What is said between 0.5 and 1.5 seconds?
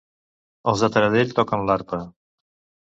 Els de Taradell